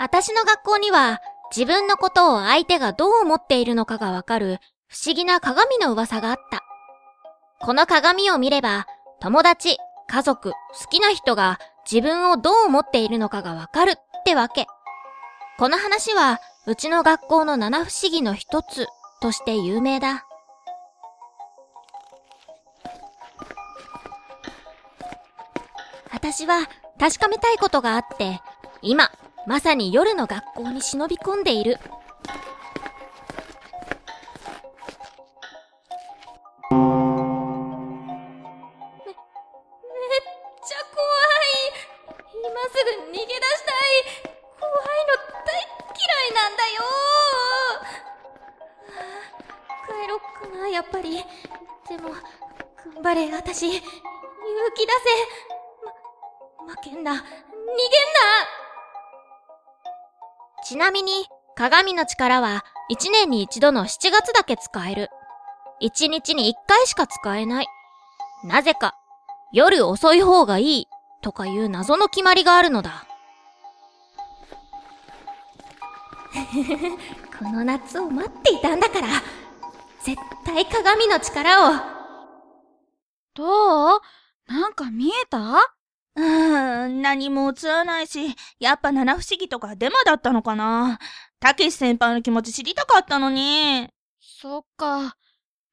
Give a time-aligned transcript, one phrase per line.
[0.00, 1.20] 私の学校には
[1.54, 6.62] 自分のことを相手がどう思っているのかがわかる不思議な鏡の噂があった。
[7.60, 8.86] この鏡を見れば
[9.20, 9.76] 友達、
[10.08, 10.56] 家族、好
[10.90, 14.66] きな人が自分をどう思っているのかがわかるってわけ。
[15.58, 18.86] この話はうちの学校の七不思議の一つ
[19.20, 20.24] として有名だ。
[26.10, 26.66] 私は
[26.98, 28.40] 確かめたいことがあって、
[28.80, 29.10] 今、
[29.46, 31.70] まさに夜の学校に忍び込んでいる。
[31.70, 31.80] め、めっ
[40.62, 41.04] ちゃ怖
[41.40, 41.42] い。
[42.44, 43.34] 今すぐ逃げ出したい。
[44.60, 44.72] 怖い
[45.06, 45.46] の大
[45.96, 46.82] 嫌いなんだよ。
[49.86, 51.24] 帰ろっかな、やっぱり。
[51.88, 52.22] でも、頑
[53.02, 53.68] 張れ、私。
[53.68, 53.80] 勇
[54.74, 54.98] 気出せ。
[56.66, 57.12] ま、負けんな。
[57.12, 57.26] 逃げんな
[60.64, 65.08] ちなみに、鏡の力は1年に一度の7月だけ使える。
[65.82, 67.66] 1日に1回しか使えない。
[68.44, 68.94] なぜか、
[69.52, 70.86] 夜遅い方がいい
[71.22, 73.06] とかいう謎の決まりがあるのだ。
[77.38, 79.08] この夏を待っていたんだから、
[80.02, 81.74] 絶対鏡の力を。
[83.34, 84.00] どう？
[84.46, 85.74] なんか見えた？
[86.16, 90.98] うーん、何も映らないし、やっぱ七不思議とかデマだったのかな。
[91.38, 93.88] たけし先輩の気持ち知りたかったのに。
[94.20, 95.16] そっか。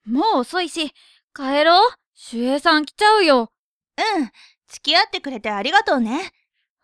[0.05, 0.93] もう遅いし、
[1.35, 1.91] 帰ろう。
[2.33, 3.52] 守衛さん来ちゃうよ。
[3.97, 4.31] うん、
[4.67, 6.31] 付き合ってくれてありがとうね。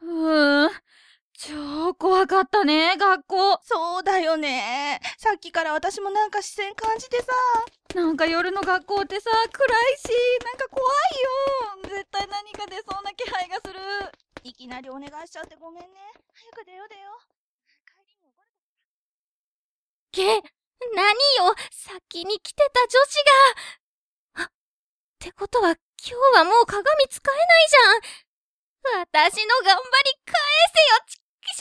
[0.02, 0.72] うーん。
[1.36, 3.59] 超怖かったね、学校。
[3.64, 5.02] そうだよね。
[5.18, 7.34] さっきから私もなんか視線感じてさ。
[7.96, 10.09] なんか夜の学校ってさ、暗いし、
[10.46, 10.81] なんか怖
[11.84, 11.98] いよ。
[11.98, 13.80] 絶対何か出そうな気配がする。
[14.44, 15.89] いきなりお願いしちゃってごめんね。
[16.31, 17.19] 早く出よう出よう。
[17.83, 18.47] 帰りに怒る
[20.14, 20.39] け、
[20.95, 21.12] 何
[21.44, 23.19] よ、先に来てた女子
[24.38, 24.46] が。
[24.46, 24.52] あ、っ
[25.19, 29.03] てことは今日はもう鏡使えないじゃん。
[29.03, 30.40] 私の頑張り返
[30.72, 31.59] せよ、ちっきし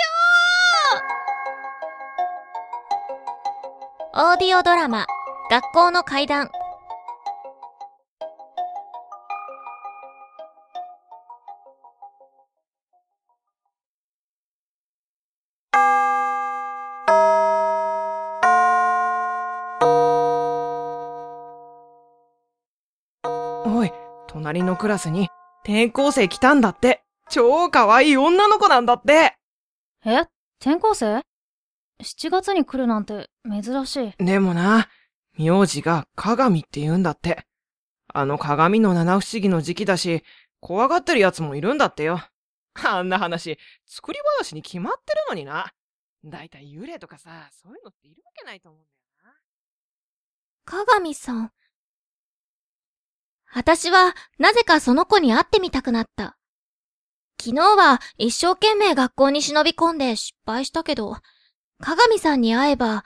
[4.15, 5.09] ょーオーディオドラマ、
[5.51, 6.53] 学校の階段。
[24.43, 25.29] 隣のクラスに
[25.63, 27.05] 転校生来たんだって。
[27.31, 29.37] 超可愛い女の子なんだって。
[30.05, 30.27] え？
[30.61, 31.25] 転校生
[32.03, 34.13] ?7 月に来るなんて珍しい。
[34.19, 34.89] でもな、
[35.39, 37.47] 名字が鏡って言うんだって。
[38.13, 40.25] あの鏡の七不思議の時期だし、
[40.59, 42.21] 怖がってる奴もいるんだってよ。
[42.85, 45.73] あんな話、作り話に決まってるのにな。
[46.25, 49.41] だいたい幽霊とかさ、そういうのっているわけないと思うんだよな。
[50.65, 51.53] 鏡さん。
[53.55, 56.37] 私は、なぜかその子に会ってみたくなった。
[57.41, 61.17] 昨日は一生懸命学校に忍び込んで失敗したけど、
[61.81, 63.05] 鏡さんに会えば、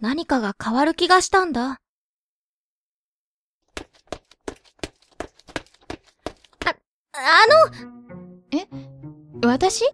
[0.00, 1.80] 何かが変わる気がしたんだ。
[6.64, 6.74] あ、
[7.14, 7.46] あ
[9.42, 9.84] の、私？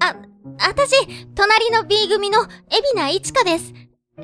[0.00, 0.16] あ、
[0.58, 0.94] あたし、
[1.34, 2.50] 隣の B 組の海
[2.94, 3.74] 老名いちかです。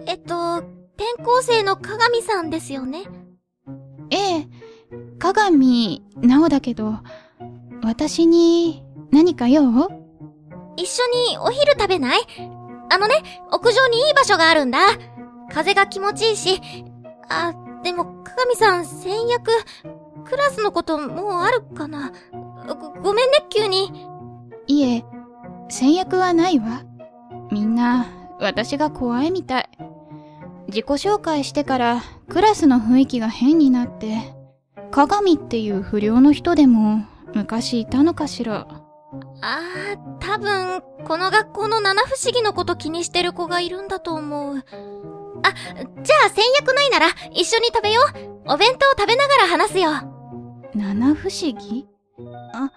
[0.06, 0.58] えっと、
[0.96, 3.04] 転校生の鏡さんですよね。
[4.10, 4.48] ええ、
[5.18, 6.94] 鏡、なおだけど、
[7.82, 9.62] 私に何か用？
[10.76, 12.20] 一緒にお昼食べない？
[12.90, 13.14] あのね、
[13.50, 14.78] 屋上にいい場所があるんだ。
[15.52, 16.60] 風が気持ちいいし。
[17.28, 19.50] あ、でも、鏡さん、先約、
[20.24, 22.12] クラスのこともうあるかな？
[22.66, 24.06] ご、ごめんね、急に。
[24.66, 25.04] いえ、
[25.68, 26.82] 先約はないわ。
[27.50, 28.06] みんな、
[28.40, 29.68] 私が怖いみたい。
[30.68, 34.34] 自己紹介してから、クラスの雰囲気が変になって、
[34.90, 37.04] 鏡っていう不良の人でも、
[37.34, 38.66] 昔いたのかしら？
[39.40, 44.56] あー、多分、この学校の七不思議のこと気にしてる子がいるんだと思う。
[44.56, 48.00] あ、じゃあ先約ないなら一緒に食べよ
[48.46, 48.52] う。
[48.52, 49.90] お弁当食べながら話すよ。
[50.74, 51.86] 七不思議？
[52.52, 52.72] あ、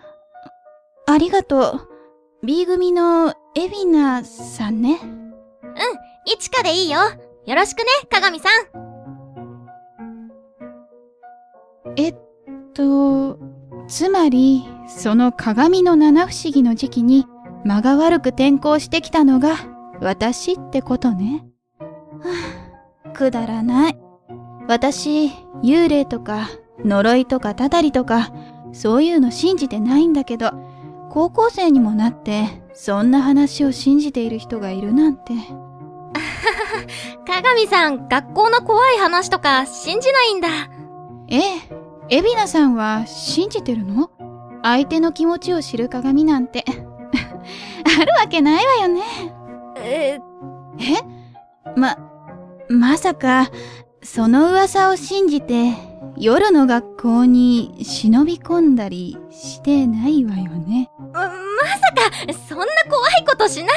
[1.08, 1.88] ありがとう。
[2.44, 5.00] B 組のエビナさんね。
[6.26, 7.00] いちかでいいよ。
[7.46, 8.91] よろしくね、鏡さん。
[11.96, 12.16] えっ
[12.74, 13.38] と、
[13.88, 17.26] つまり、その鏡の七不思議の時期に
[17.64, 19.56] 間が悪く転校してきたのが
[20.00, 21.46] 私ってことね。
[21.80, 21.88] は
[23.06, 23.98] あ、くだらない。
[24.68, 25.30] 私、
[25.64, 26.50] 幽霊とか
[26.84, 28.32] 呪いとかたたりとか、
[28.74, 30.52] そういうの信じてないんだけど、
[31.10, 35.34] 高校生にもなって、そんな話を信じている人がいるなんて。
[37.28, 40.48] 鏡さん、学校の怖い話とか信じないんだ。
[41.28, 41.42] ええ、
[42.14, 44.12] エビナさんは信じてるの？
[44.64, 46.66] 相手の気持ちを知る鏡なんて。
[46.68, 49.02] あるわけないわよね。
[49.78, 50.20] え
[50.78, 51.80] え？
[51.80, 51.98] ま、
[52.68, 53.50] まさか、
[54.04, 55.72] その噂を信じて、
[56.18, 60.92] 夜の学校に忍び込んだりしてないわよね。
[61.14, 61.30] まさ
[61.96, 63.68] か、そんな怖いことしない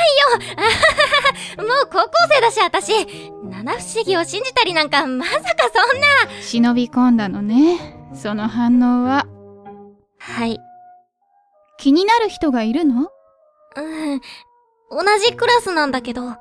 [1.57, 1.63] よ。
[1.63, 2.93] もう高校生だし、私。
[3.45, 5.41] 七不思議を信じたりなんか、まさか
[5.73, 6.07] そんな。
[6.43, 8.03] 忍び込んだのね。
[8.15, 9.27] その反応は？
[10.19, 10.59] はい。
[11.79, 13.11] 気になる人がいるの？
[13.77, 14.21] うん。
[14.91, 16.37] 同じクラスなんだけど、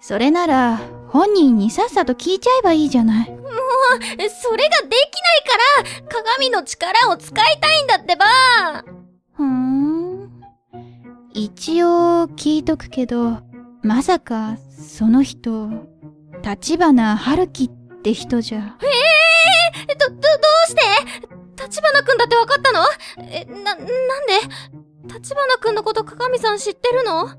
[0.00, 3.26] それなら、本人にさっさと聞いちゃえばいいじゃない。
[3.26, 3.32] そ
[4.56, 5.20] れができ
[5.82, 8.26] ないから、鏡の力を使いたいんだってば。
[9.34, 10.30] ふーん。
[11.32, 13.38] 一応聞いとくけど、
[13.82, 15.70] まさか、その人、
[16.42, 17.68] 立花春樹っ
[18.02, 18.58] て人じゃ。
[18.58, 18.92] え、ど、ど、どう
[20.68, 20.82] して
[21.60, 22.84] 立花くんだってわかったの？
[23.30, 23.92] え、な、なんで？
[25.12, 27.30] 立花くんのこと鏡さん知ってるの？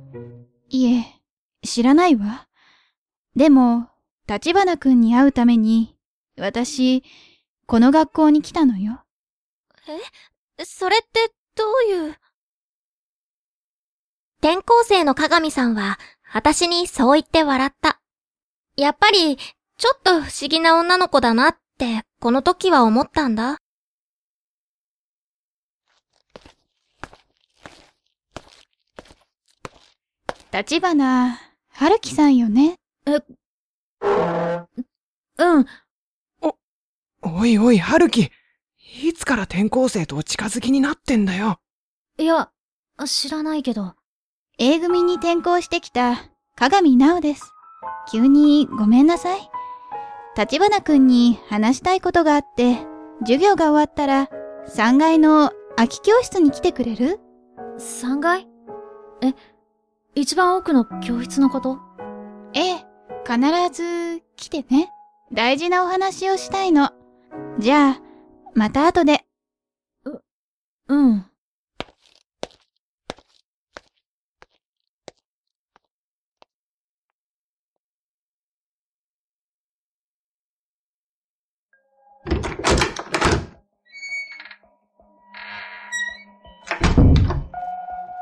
[0.70, 1.06] いえ、
[1.66, 2.48] 知らないわ。
[3.36, 3.88] でも、
[4.28, 5.96] 立花くんに会うために、
[6.38, 7.04] 私、
[7.66, 9.04] この学校に来たのよ。
[10.64, 12.16] それって、どういう？
[14.42, 15.98] 転校生の鏡さんは、
[16.32, 18.02] 私にそう言って笑った。
[18.76, 23.60] やっぱり、ちょっと不思議な女の子だなって、この時は思ったんだ。
[30.52, 31.40] 立花
[31.70, 32.76] 春樹さんよね？
[35.38, 35.66] うん。
[37.22, 38.32] おいおい、春樹。
[39.02, 41.60] いつから転校生と近づきになってんだよ？
[42.18, 42.52] いや、
[43.06, 43.94] 知らないけど。
[44.58, 46.18] A 組に転校してきた、
[46.58, 47.54] 鏡直です。
[48.12, 49.50] 急にごめんなさい。
[50.38, 52.78] 立花くんに話したいことがあって、
[53.22, 54.30] 授業が終わったら、
[54.68, 57.20] 3階の空き教室に来てくれる
[57.78, 58.48] ？3階？
[59.22, 59.34] え、
[60.16, 61.80] 一番奥の教室のこと？
[62.54, 62.86] ええ、
[63.28, 63.40] 必
[63.72, 64.92] ず来てね。
[65.34, 66.92] 大事なお話をしたいの。
[67.60, 68.02] じゃあ、
[68.56, 69.26] また後で。
[70.88, 71.26] うん。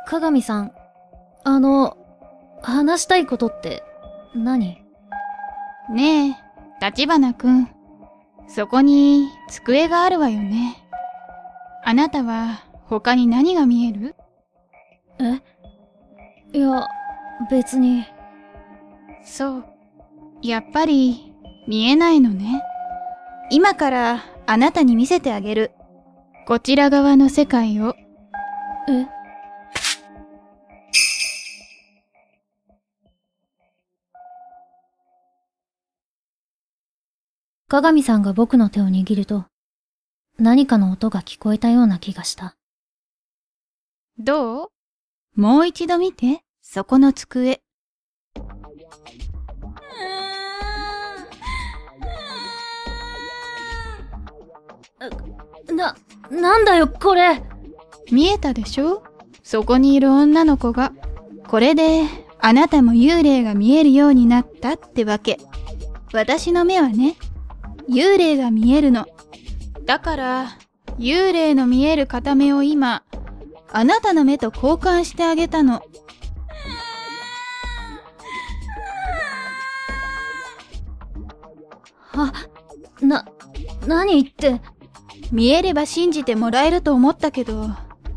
[0.08, 0.72] 鏡さん、
[1.44, 1.98] あの、
[2.62, 3.84] 話したいことって
[4.34, 4.82] 何？
[5.92, 6.36] ねえ、
[6.82, 7.70] 立花くん。
[8.48, 10.78] そこに机があるわよね。
[11.84, 14.16] あなたは他に何が見える？
[16.54, 16.88] いや、
[17.52, 18.06] 別に。
[19.26, 19.66] そう。
[20.42, 21.34] やっぱり
[21.68, 22.64] 見えないのね。
[23.50, 25.72] 今からあなたに見せてあげる。
[26.48, 27.94] こちら側の世界を。
[28.88, 29.17] え？
[37.70, 39.44] 鏡さんが僕の手を握ると、
[40.40, 42.56] 何かの音が聞こえたような気がした。
[44.18, 44.70] どう？
[45.36, 47.60] もう一度見て、そこの机。
[55.68, 55.98] な、
[56.32, 57.44] なんだよ、これ
[58.10, 59.04] 見えたでしょ？
[59.44, 60.94] そこにいる女の子が。
[61.50, 62.04] これで、
[62.40, 65.38] あなたも幽霊が見えるようになったってわけ。
[66.14, 67.18] 私の目はね、
[67.90, 69.06] 幽霊が見えるの。
[69.86, 70.48] だから、
[70.98, 73.04] 幽霊の見える片目を今、
[73.72, 75.84] あなたの目と交換してあげたの。
[82.14, 82.34] あ、
[83.02, 83.26] な、
[83.86, 84.62] 何言って、
[85.32, 87.70] 見えれば信じてもらえると思ったけど、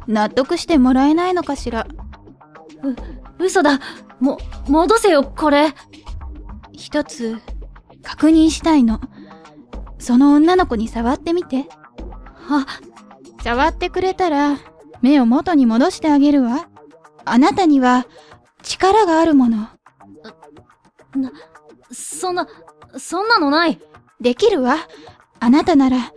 [0.07, 1.87] 納得してもらえないのかしら。
[3.39, 3.81] 嘘だ
[4.21, 5.75] も、戻せよ、これ
[6.73, 7.39] 一つ、
[8.03, 9.01] 確認したいの。
[10.01, 11.67] その女の子に触ってみて。
[12.49, 12.67] あ、
[13.45, 14.59] 触ってくれたら、
[15.03, 16.69] 目を元に戻してあげるわ。
[17.25, 18.07] あなたには、
[18.63, 19.69] 力があるもの。
[21.93, 22.49] そんな、
[22.99, 23.79] そんなのない
[24.21, 24.77] できるわ。
[25.39, 26.13] あなたなら。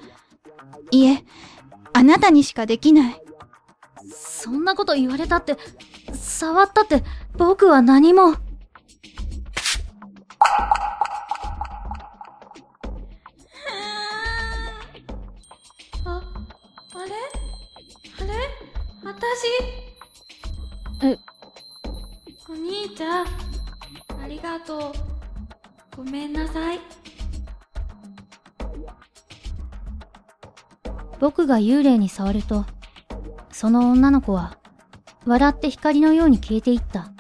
[0.92, 1.24] いえ、
[1.94, 3.22] あなたにしかできない。
[4.16, 5.58] そんなこと言われたって、
[6.13, 7.04] 触ったって、
[7.38, 8.36] 僕は何も。
[24.65, 24.93] と
[25.93, 26.79] うごめんなさい
[31.20, 32.65] 僕が幽霊に触ると、
[33.50, 34.58] その女の子は、
[35.25, 37.13] 笑って光のように消えていった。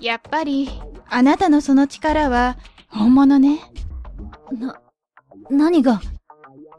[0.00, 0.68] やっぱり、
[1.08, 2.58] あなたのその力は、
[2.90, 3.60] 本物ね。
[4.52, 4.78] な、
[5.48, 6.02] 何が？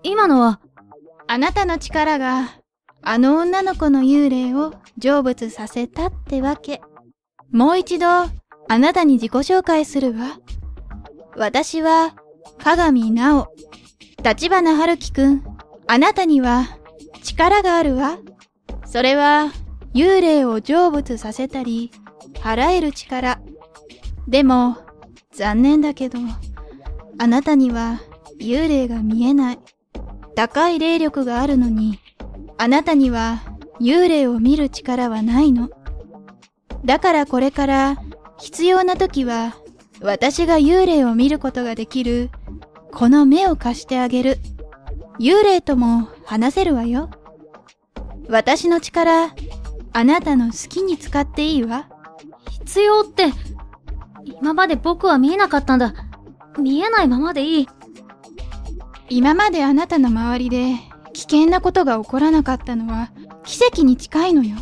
[0.04, 0.60] 今のは、
[1.26, 2.60] あなたの力が、
[3.02, 6.82] あの女の子の幽霊を成仏させたってわけ。
[7.50, 8.06] もう一度、
[8.68, 10.40] あなたに自己紹介するわ。
[11.36, 12.16] 私は、
[12.58, 13.48] 鏡直。
[14.24, 15.44] 立花春樹くん、
[15.88, 16.78] あなたには、
[17.24, 18.18] 力があるわ。
[18.86, 19.52] それは、
[19.94, 21.92] 幽霊を成仏させたり、
[22.36, 23.40] 払える力。
[24.28, 24.78] でも、
[25.32, 26.20] 残念だけど、
[27.18, 28.02] あなたには、
[28.40, 29.60] 幽霊が見えない。
[30.36, 32.00] 高い霊力があるのに、
[32.58, 33.44] あなたには
[33.80, 35.70] 幽霊を見る力はないの。
[36.84, 37.98] だからこれから
[38.40, 39.56] 必要な時は
[40.02, 42.30] 私が幽霊を見ることができる
[42.92, 44.38] この目を貸してあげる。
[45.20, 47.10] 幽霊とも話せるわよ。
[48.30, 49.34] 私の力、
[49.94, 51.90] あなたの好きに使っていいわ。
[52.50, 53.34] 必要って、
[54.24, 55.94] 今まで僕は見えなかったんだ。
[56.58, 57.68] 見えないままでいい。
[59.10, 60.76] 今まであなたの周りで
[61.14, 63.12] 危険なことが起こらなかったのは
[63.44, 64.58] 奇跡に近いのよ。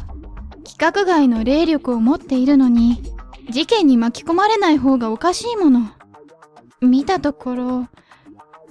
[0.66, 3.02] 規格外の霊力を持っているのに
[3.50, 5.90] 事件に巻き込まれない方がおかしいもの。
[6.82, 7.88] 見たところ、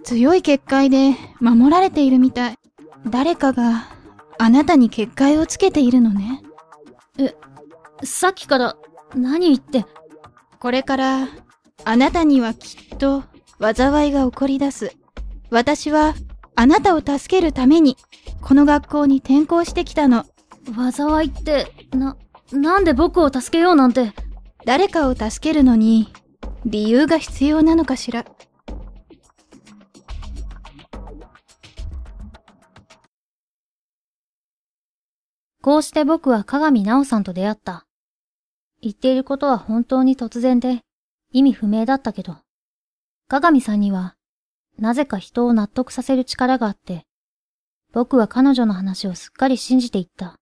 [0.03, 2.59] 強い結界で守られているみたい。
[3.09, 3.89] 誰かが
[4.39, 6.43] あなたに結界をつけているのね。
[8.05, 8.77] さっきから、
[9.15, 9.87] 何言って、
[10.59, 11.29] これから
[11.85, 13.25] あなたにはきっと
[13.61, 14.93] 災いが起こり出す。
[15.51, 16.15] 私は
[16.57, 17.97] あなたを助けるために
[18.41, 20.25] この学校に転校してきたの。
[20.93, 22.17] 災いって、な、
[22.53, 24.13] なんで僕を助けようなんて？
[24.65, 26.13] 誰かを助けるのに
[26.65, 28.25] 理由が必要なのかしら。
[35.61, 37.87] こうして僕は鏡直さんと出会った。
[38.81, 40.81] 言っていることは本当に突然で
[41.33, 42.39] 意味不明だったけど、
[43.29, 44.17] 鏡さんには
[44.79, 47.05] なぜか人を納得させる力があって、
[47.93, 50.39] 僕は彼女の話をすっかり信じていった。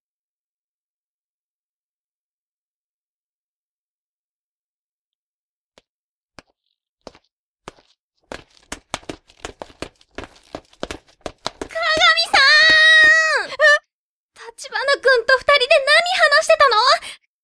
[14.60, 16.04] 立花くんと二人で何
[16.36, 16.76] 話してたの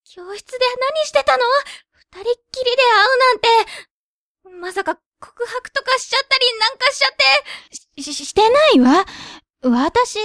[0.05, 1.45] 教室で何してたの
[1.93, 3.49] 二人っきりで会うなんて。
[4.61, 7.13] まさか告白とかしちゃったりなんかしちゃっ
[7.97, 8.03] て。
[8.03, 9.07] し、ししてないわ。
[9.63, 10.19] 私、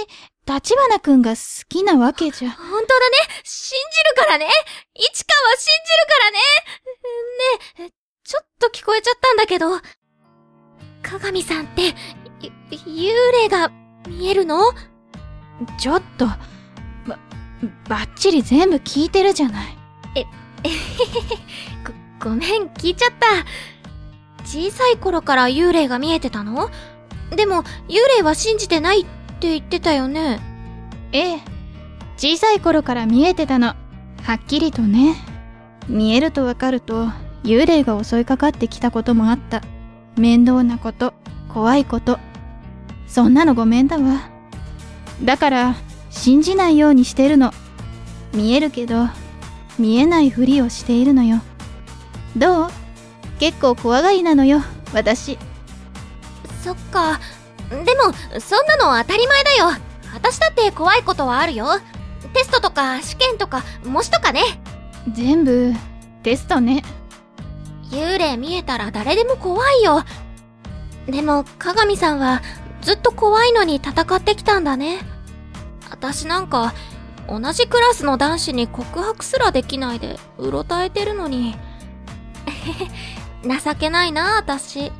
[0.46, 1.36] 立花くんが好
[1.68, 2.50] きなわけじゃ。
[2.50, 3.16] 本当だね。
[3.44, 4.46] 信じるからね。
[4.94, 6.38] 市川信じるからね。
[7.86, 7.92] ねえ、
[8.24, 9.80] ちょっと聞こえちゃったんだけど。
[11.02, 11.94] 鏡さんって、
[12.86, 13.70] ゆ幽霊が
[14.06, 14.74] 見えるの？
[15.78, 16.38] ちょっと、ば、
[17.88, 19.78] ばっちり全部聞いてるじゃない。
[22.20, 23.26] ご、ごめん、聞いちゃった。
[24.52, 26.68] 小さい頃から幽霊が見えてたの？
[27.34, 29.04] でも、幽霊は信じてないっ
[29.40, 30.40] て言ってたよね？
[31.12, 31.40] ええ。
[32.18, 33.68] 小さい頃から見えてたの。
[33.68, 33.76] は
[34.34, 35.16] っきりとね。
[35.88, 37.08] 見えるとわかると、
[37.44, 39.62] 幽霊が襲いかかってきたこともあった。
[40.18, 41.14] 面倒なこと、
[41.48, 42.18] 怖いこと。
[43.06, 44.28] そんなのごめんだわ。
[45.24, 45.76] だから、
[46.10, 47.54] 信じないようにしてるの。
[48.34, 49.08] 見えるけど、
[49.78, 51.40] 見えないふりをしているのよ。
[52.36, 52.70] どう？
[53.42, 54.62] 結構怖がりなのよ、
[54.94, 55.36] 私。
[56.62, 57.18] そっか。
[57.70, 59.66] でも、そんなの当たり前だよ。
[60.14, 61.66] 私だって怖いことはあるよ。
[62.34, 64.42] テストとか試験とか模試とかね。
[65.12, 65.72] 全部、
[66.22, 66.84] テストね。
[67.90, 70.04] 幽霊見えたら誰でも怖いよ。
[71.06, 72.42] でも、鏡さんは
[72.80, 75.00] ずっと怖いのに戦ってきたんだね。
[75.90, 76.74] 私なんか、
[77.28, 81.56] 同じクラスの男子に告白すらできないで、うろたえてるのに。
[83.42, 84.92] 情けないな、私。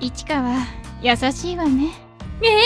[0.00, 0.54] 市川、
[1.00, 1.94] 優しいわね。
[2.42, 2.60] え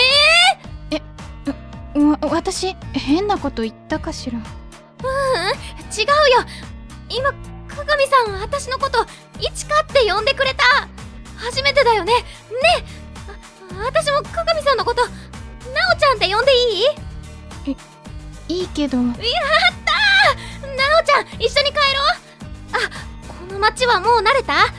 [1.95, 4.37] えわ、私、変なこと言ったかしら？
[4.37, 4.43] 違う
[6.05, 6.11] よ。
[7.09, 7.33] 今、
[7.67, 9.05] 鏡さん私のこと、
[9.39, 10.63] いちかって呼んでくれた。
[11.37, 12.13] 初めてだよね。
[12.13, 12.21] ね。
[13.71, 15.11] えあ私も鏡さんのこと、な
[15.95, 16.83] おちゃんって呼んでい
[18.51, 18.59] い？
[18.61, 19.21] いいけど、なおちゃ
[21.21, 22.03] ん一緒に帰ろう。
[22.73, 22.77] あ、
[23.47, 24.53] この街はもう慣れた？
[24.63, 24.69] 少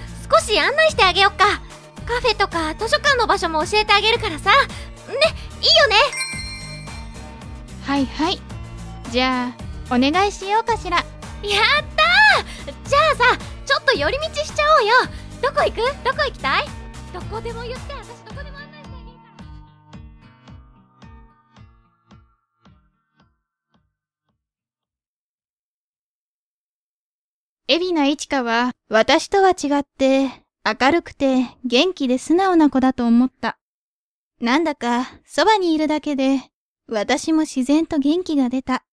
[0.43, 1.63] し案内してあげよっか。
[2.05, 4.51] カフェとか図書館の場所も教えてあげるからさ。
[4.51, 4.57] ね、
[5.61, 5.97] いいよね。
[7.87, 8.41] はいはい。
[9.11, 9.53] じゃ
[9.89, 10.97] あ、お願いしようかしら。
[10.99, 11.05] やっ
[11.97, 12.89] たー。
[12.89, 14.95] じゃあさ、ちょっと寄り道しちゃおうよ。
[15.43, 15.77] どこ行く？
[16.05, 16.67] どこ行きたい？
[17.13, 17.95] どこでも言って、
[27.73, 30.29] エビナイチカは、私とは違って、
[30.63, 33.57] 明るくて元気で素直な子だと思った。
[34.43, 36.43] なんだか、そばにいるだけで、
[36.87, 38.85] 私も自然と元気が出た。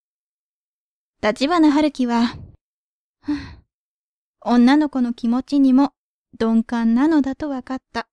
[1.22, 2.38] 立花春樹は、
[4.40, 5.92] 女の子の気持ちにも
[6.40, 8.08] 鈍感なのだと分かった。